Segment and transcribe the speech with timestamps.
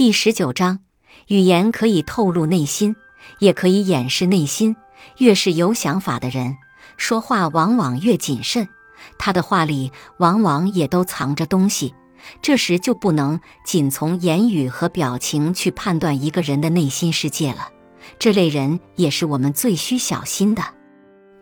[0.00, 0.78] 第十九章，
[1.26, 2.96] 语言可以透露内心，
[3.38, 4.74] 也可以掩饰内心。
[5.18, 6.56] 越是有想法的人，
[6.96, 8.66] 说话往往越谨慎，
[9.18, 11.94] 他的话里往往也都藏着东西。
[12.40, 17.68] 这时就不能仅从言语和表情去判断一个人的内心世界了。
[18.18, 20.62] 这类人也是我们最需小心的。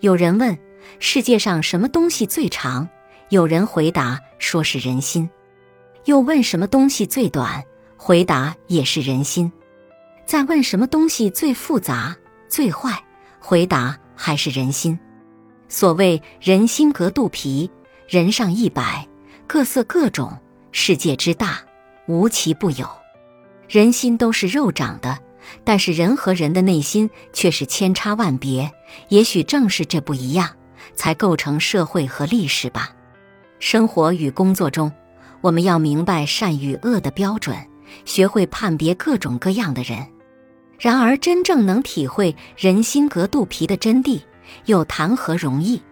[0.01, 0.59] 有人问：
[0.99, 2.89] 世界上什么东西最长？
[3.29, 5.31] 有人回答说是人心。
[6.07, 7.63] 又问什么东西最短？
[7.99, 9.53] 回答也是人心。
[10.25, 12.17] 再问什么东西最复杂、
[12.49, 13.05] 最坏？
[13.41, 14.99] 回答还是人心。
[15.69, 17.71] 所谓人心隔肚皮，
[18.07, 19.07] 人上一百，
[19.47, 20.39] 各色各种。
[20.71, 21.61] 世界之大，
[22.07, 22.89] 无奇不有。
[23.69, 25.19] 人心都是肉长的，
[25.65, 28.71] 但是人和人的内心却是千差万别。
[29.09, 30.51] 也许正是这不一样，
[30.95, 32.91] 才构成社会和历史吧。
[33.59, 34.93] 生活与工作中，
[35.41, 37.57] 我们要明白善与恶的标准，
[38.05, 40.07] 学会判别各种各样的人。
[40.79, 44.21] 然而，真正能体会“人心隔肚皮”的真谛，
[44.67, 45.83] 又谈何容易？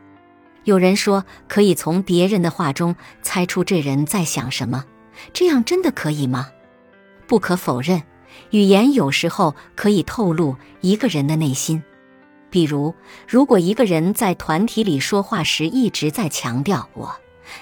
[0.64, 4.84] 有人说可以从别人的话中猜出这人在想什么，
[5.32, 6.48] 这样真的可以吗？
[7.26, 8.02] 不可否认，
[8.50, 11.82] 语言有时候可以透露一个人的内心。
[12.48, 12.94] 比如，
[13.26, 17.12] 如果一个人在团体里说话时一直在强调我，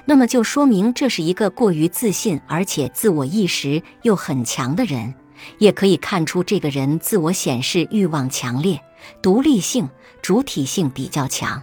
[0.05, 5.15] 那么就说明这是一个过于自信而且自我意识又很强的人。
[5.59, 8.81] 也可以看出这个人自我显示欲望强烈，
[9.21, 9.87] 独立性、
[10.23, 11.63] 主体性比较强。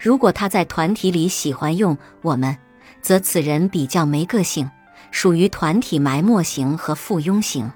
[0.00, 2.56] 如果他在团体里喜欢用“我们”，
[3.00, 4.68] 则此人比较没个性，
[5.12, 7.70] 属于团体埋没型和附庸型。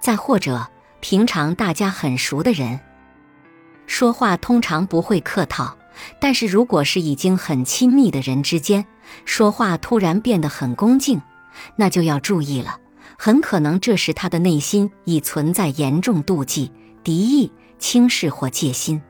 [0.00, 0.66] 再或者，
[0.98, 2.80] 平常大家很熟的人，
[3.86, 5.77] 说话通常不会客套；
[6.20, 8.86] 但是如果是已经很亲密的人之间，
[9.24, 11.20] 说话突然变得很恭敬，
[11.76, 12.78] 那就要注意了，
[13.18, 16.70] 很可能这时他的内心已存在严重妒忌、
[17.02, 19.00] 敌意、轻视或戒心。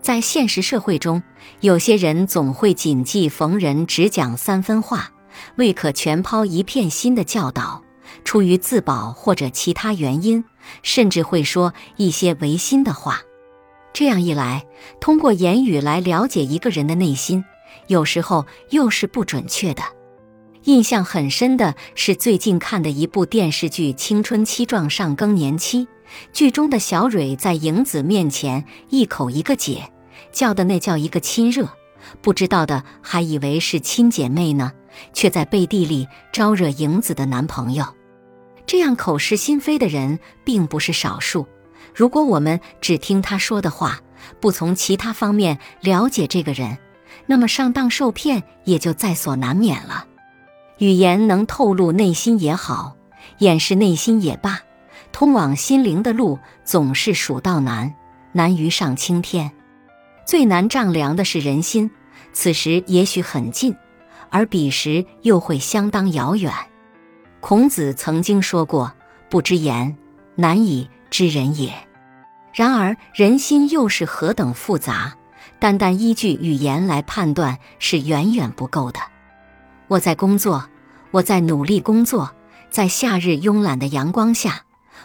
[0.00, 1.22] 在现实社会中，
[1.60, 5.10] 有些人总会谨记“逢人只讲三分话，
[5.56, 7.82] 未可全抛一片心”的教导。
[8.22, 10.44] 出于自保或者其他原因，
[10.82, 13.20] 甚至会说一些违心的话。
[13.94, 14.66] 这样一来，
[15.00, 17.44] 通过言语来了解一个人的内心，
[17.86, 19.82] 有时候又是不准确的。
[20.64, 25.86] 印象很深的是最近看的一部电视剧《青春期撞上更年期》，
[26.32, 29.88] 剧中的小蕊在影子面前一口一个姐。
[30.32, 31.68] 叫的那叫一个亲热，
[32.20, 34.72] 不知道的还以为是亲姐妹呢，
[35.12, 37.86] 却在背地里招惹影子的男朋友。
[38.66, 41.46] 这样口是心非的人并不是少数。
[41.92, 44.00] 如果我们只听他说的话，
[44.40, 46.78] 不从其他方面了解这个人，
[47.26, 50.06] 那么上当受骗也就在所难免了。
[50.78, 52.96] 语言能透露内心也好，
[53.38, 54.60] 掩饰内心也罢，
[55.12, 57.94] 通往心灵的路总是蜀道难，
[58.32, 59.50] 难于上青天。
[60.26, 61.90] 最难丈量的是人心，
[62.32, 63.76] 此时也许很近，
[64.30, 66.52] 而彼时又会相当遥远。
[67.40, 68.90] 孔子曾经说过
[69.28, 69.96] ：“不知言，
[70.34, 71.72] 难以知人也。”
[72.52, 75.16] 然而人心又是何等复杂，
[75.60, 78.98] 单单依据语言来判断是远远不够的。
[79.86, 80.68] 我在工作，
[81.12, 82.34] 我在努力工作，
[82.68, 84.62] 在夏日慵懒的阳光下，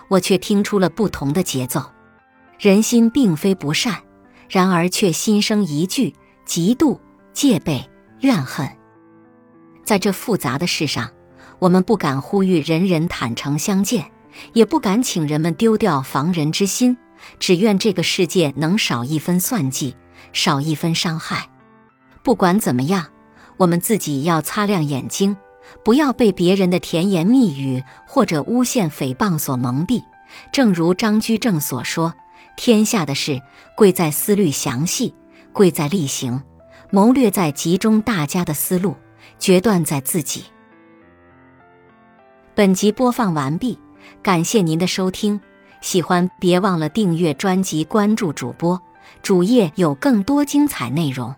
[0.07, 1.91] 我却听出了不同的节奏。
[2.57, 3.99] 人心并非不善。
[4.49, 6.99] 然而，却心生疑惧、嫉妒、
[7.33, 7.87] 戒备、
[8.21, 8.67] 怨恨。
[9.83, 11.11] 在这复杂的世上，
[11.59, 14.09] 我们不敢呼吁人人坦诚相见，
[14.53, 16.97] 也不敢请人们丢掉防人之心，
[17.39, 19.95] 只愿这个世界能少一分算计，
[20.33, 21.49] 少一分伤害。
[22.23, 23.07] 不管怎么样，
[23.57, 25.35] 我们自己要擦亮眼睛，
[25.83, 30.03] 不要被别人的甜言蜜语或者诬陷、诽谤所蒙蔽。
[30.51, 32.13] 正如张居正所说。
[32.55, 33.41] 天下的事，
[33.77, 35.15] 贵在思虑详细，
[35.53, 36.43] 贵在力行，
[36.91, 38.97] 谋略在集中大家的思路，
[39.39, 40.43] 决断在自己。
[42.53, 43.79] 本集播放完毕，
[44.21, 45.39] 感谢您的收听，
[45.81, 48.81] 喜欢别忘了订阅专辑，关注主播，
[49.21, 51.33] 主页有更多精彩内容。